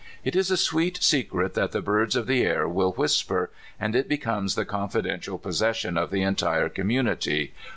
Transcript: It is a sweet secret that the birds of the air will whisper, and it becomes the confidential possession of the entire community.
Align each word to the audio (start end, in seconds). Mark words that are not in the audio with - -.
It 0.23 0.35
is 0.35 0.49
a 0.49 0.57
sweet 0.57 0.97
secret 1.03 1.53
that 1.53 1.73
the 1.73 1.79
birds 1.83 2.15
of 2.15 2.25
the 2.25 2.41
air 2.41 2.67
will 2.67 2.93
whisper, 2.93 3.51
and 3.79 3.95
it 3.95 4.09
becomes 4.09 4.55
the 4.55 4.65
confidential 4.65 5.37
possession 5.37 5.95
of 5.95 6.09
the 6.09 6.23
entire 6.23 6.69
community. 6.69 7.53